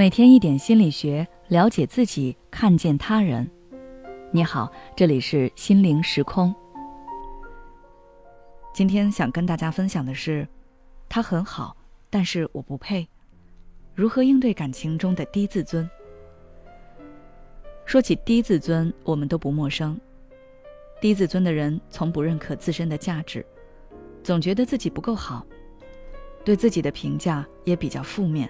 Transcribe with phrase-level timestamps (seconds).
[0.00, 3.46] 每天一点心理学，了解自己，看见他人。
[4.30, 6.54] 你好，这里是心灵时空。
[8.72, 10.48] 今天想跟大家分享的是，
[11.06, 11.76] 他很好，
[12.08, 13.06] 但是我不配。
[13.94, 15.86] 如何应对感情中的低自尊？
[17.84, 20.00] 说起低自尊，我们都不陌生。
[20.98, 23.44] 低自尊的人从不认可自身的价值，
[24.24, 25.44] 总觉得自己不够好，
[26.42, 28.48] 对自己的评价也比较负面。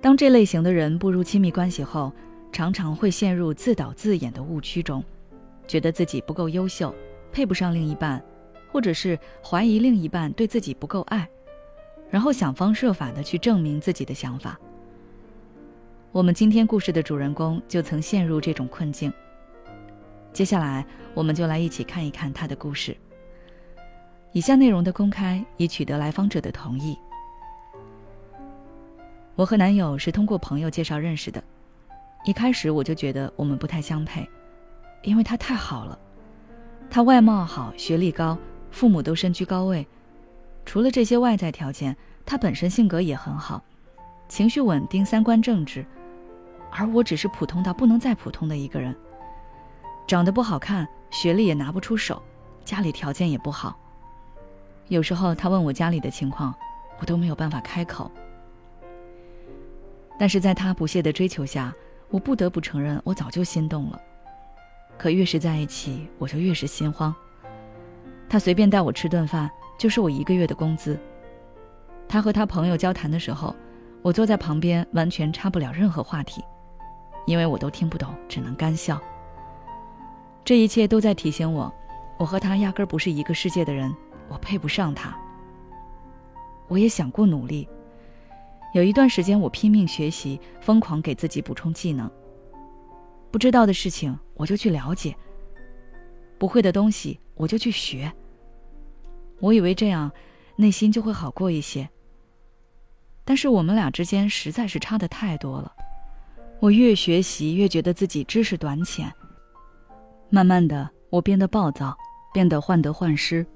[0.00, 2.12] 当这类型的人步入亲密关系后，
[2.52, 5.02] 常常会陷入自导自演的误区中，
[5.66, 6.94] 觉得自己不够优秀，
[7.32, 8.22] 配不上另一半，
[8.70, 11.28] 或者是怀疑另一半对自己不够爱，
[12.08, 14.58] 然后想方设法的去证明自己的想法。
[16.12, 19.12] 我们今天故事的主人公就曾陷入这种困境。
[20.32, 22.96] 接下来，我们就来一起看一看他的故事。
[24.32, 26.96] 以下内容的公开已取得来访者的同意。
[29.36, 31.44] 我和男友是通过朋友介绍认识的，
[32.24, 34.26] 一开始我就觉得我们不太相配，
[35.02, 35.98] 因为他太好了，
[36.88, 38.38] 他外貌好，学历高，
[38.70, 39.86] 父母都身居高位，
[40.64, 43.62] 除了这些外在条件，他本身性格也很好，
[44.26, 45.84] 情绪稳定，三观正直，
[46.70, 48.96] 而我只是普通到不能再普通的一个人，
[50.06, 52.22] 长得不好看，学历也拿不出手，
[52.64, 53.78] 家里条件也不好，
[54.88, 56.54] 有时候他问我家里的情况，
[57.00, 58.10] 我都没有办法开口。
[60.18, 61.74] 但是在他不懈的追求下，
[62.08, 64.00] 我不得不承认，我早就心动了。
[64.96, 67.14] 可越是在一起，我就越是心慌。
[68.28, 70.98] 他随便带我吃顿饭，就是我一个月的工资。
[72.08, 73.54] 他和他朋友交谈的时候，
[74.00, 76.42] 我坐在旁边，完全插不了任何话题，
[77.26, 78.98] 因为我都听不懂，只能干笑。
[80.44, 81.72] 这一切都在提醒我，
[82.18, 83.94] 我和他压根儿不是一个世界的人，
[84.28, 85.14] 我配不上他。
[86.68, 87.68] 我也想过努力。
[88.72, 92.10] 有一段时间，我拼命学习，疯狂给自己补充技能。
[93.30, 95.12] 不知道的事情，我就去了解；
[96.38, 98.12] 不会的东西，我就去学。
[99.40, 100.10] 我以为这样，
[100.56, 101.88] 内心就会好过一些。
[103.24, 105.72] 但是我们俩之间实在是差的太多了。
[106.60, 109.12] 我越学习，越觉得自己知识短浅。
[110.30, 111.96] 慢慢的，我变得暴躁，
[112.32, 113.46] 变得患得患失。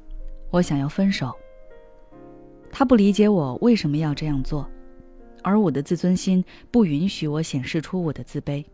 [0.51, 1.35] 我想要分手。
[2.71, 4.69] 他不理解我为什么要这样做。
[5.43, 8.65] 而我的自尊心不允许我显示出我的自卑。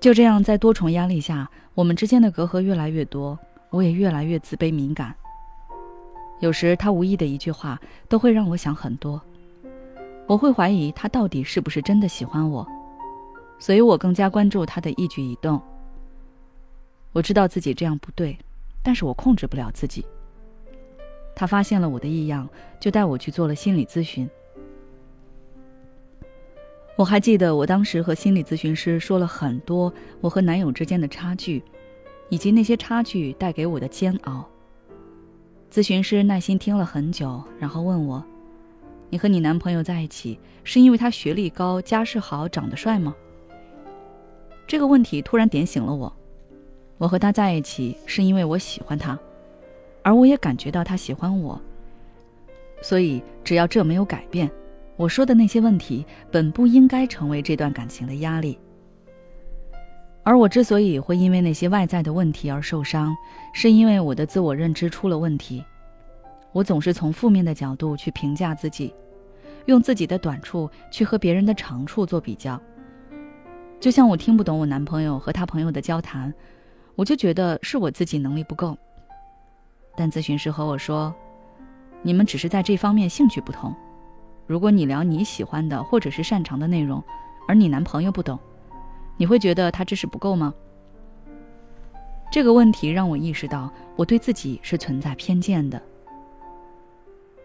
[0.00, 3.38] 就这样，在多重压力下，我们之间的隔阂越来越多，
[3.70, 5.14] 我也越来越自卑敏感。
[6.40, 9.22] 有时他无意的一句话都会让我想很多，
[10.26, 12.66] 我会怀疑他到底是不是真的喜欢我，
[13.60, 15.62] 所以我更加关注他的一举一动。
[17.12, 18.36] 我知道自己这样不对，
[18.82, 20.04] 但是我控制不了自己。
[21.36, 22.48] 他发现了我的异样，
[22.80, 24.28] 就带我去做了心理咨询。
[27.02, 31.60] 我还记得，我当时和心理咨询师说了很多我和男友之间的差距，
[32.28, 34.48] 以及那些差距带给我的煎熬。
[35.68, 38.24] 咨询师耐心听了很久，然后问我
[39.10, 43.12] ：“你和你男朋友在一起，是因为他学历高、家世好、长得帅吗？”
[44.64, 46.16] 这个问题突然点醒了我。
[46.98, 49.18] 我和他在一起是因为我喜欢他，
[50.04, 51.60] 而我也感觉到他喜欢我。
[52.80, 54.48] 所以，只要这没有改变。
[55.02, 58.56] 我说的那些问题本不应该成为这段感情的压力，
[60.22, 63.12] 而我之所以会因为那些外在的问题而受伤，
[63.52, 65.64] 是因为我的自我认知出了问题。
[66.52, 68.94] 我总是从负面的角度去评价自己，
[69.66, 72.60] 用自己的短处去和别人的长处做比较。
[73.80, 76.32] 就像我听不懂我男朋友和他朋友的交谈，
[76.94, 78.78] 我就觉得是我自己能力不够。
[79.96, 81.12] 但咨询师和我说，
[82.02, 83.74] 你们只是在这方面兴趣不同。
[84.52, 87.02] 如果你聊你喜欢的或者是擅长的内容，
[87.48, 88.38] 而你男朋友不懂，
[89.16, 90.52] 你会觉得他知识不够吗？
[92.30, 95.80] 这个问题让我意识到我对自己是存在偏见的。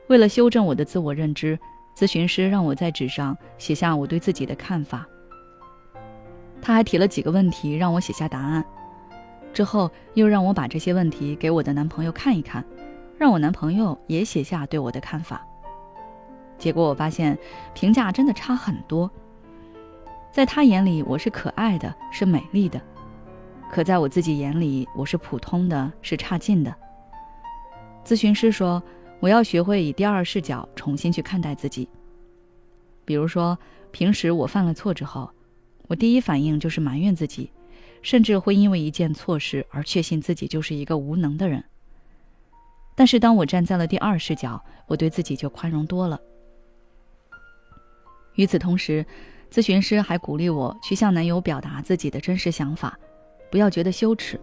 [0.10, 1.58] 为了修正我的自我认知，
[1.96, 5.08] 咨询师让我在纸上写下我对自己的看法。
[6.62, 8.66] 他还提了几个问题让我写下答案，
[9.54, 12.62] 之后又让我把这些问题给我的男朋友看一看，
[13.18, 15.42] 让我男朋友也写下对我的看法。
[16.58, 17.38] 结果我发现，
[17.74, 19.10] 评价真的差很多。
[20.32, 22.80] 在他眼里，我是可爱的，是美丽的；
[23.72, 26.76] 可在我自己眼里，我是普通的，是差劲的。
[28.04, 28.82] 咨询师说，
[29.20, 31.90] 我要学会以第二视角重新去看待自己。
[33.04, 33.58] 比如说，
[33.92, 35.30] 平时我犯了错之后，
[35.88, 37.50] 我第一反应就是埋怨自己，
[38.02, 41.64] 甚至会因为一件错事而确信自己就是一个无能的人。
[42.96, 46.20] 但是当我站在了第二视角，我对自己就宽容多了。
[48.38, 49.06] 与此同时，
[49.52, 52.98] 咨询师还鼓励我去向男友表达自己的真实想法，
[53.52, 54.40] 不要觉得羞耻。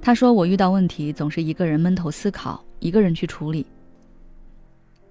[0.00, 3.66] 他说我遇到问题总是一个人闷头思考，一个人去处理。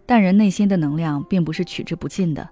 [0.06, 2.48] 但人内心的能量并不是取之不尽的。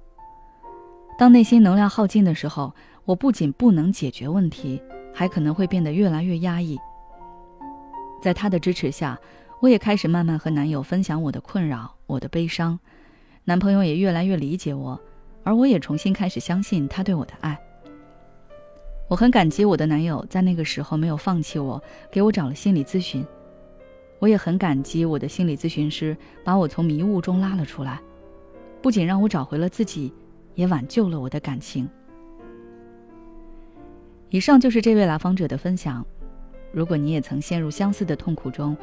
[1.18, 2.74] 当内心能量耗尽的时候，
[3.06, 4.82] 我不仅不能解决问题，
[5.14, 6.80] 还可能会变得越来越压抑。
[8.22, 9.20] 在他的支持下，
[9.60, 12.80] 我也开始慢慢和男友分享我的困扰、我的悲伤，
[13.44, 15.00] 男朋友也越来越理解我，
[15.44, 17.60] 而我也重新开始相信他对我的爱。
[19.08, 23.26] 我很感激我的男友在那个时候没有放弃我，给我找了心理咨询。
[24.20, 28.00] 我也很感激我的心理咨询师把我从迷雾中拉了出来，
[28.82, 30.14] 不仅让我找回了自己，
[30.54, 31.90] 也挽救了我的感情。
[34.30, 36.06] 以上就是这位来访者的分享。
[36.72, 38.78] 如果你也曾陷入相似的痛苦中，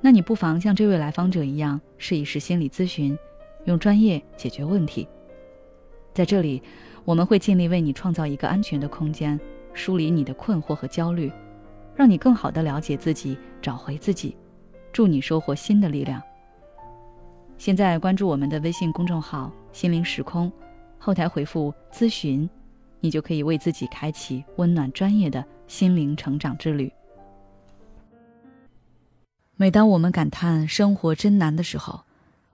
[0.00, 3.18] 那你不妨像这位来访者一样试一试心理咨询，
[3.64, 5.06] 用专业解决问题。
[6.12, 6.62] 在这里，
[7.04, 9.38] 我们会尽力为你创造一个安全的空间，
[9.72, 11.32] 梳理你的困惑和焦虑，
[11.94, 14.36] 让你更好的了解自己，找回自己。
[14.92, 16.22] 祝你收获新的力量。
[17.58, 20.50] 现在关注我们的微信公众号“心灵时空”，
[20.98, 22.48] 后台回复“咨询”，
[23.00, 26.92] 你就可以为自己开启温暖专业的心灵成长之旅。
[29.56, 32.00] 每当我们感叹生活真难的时候，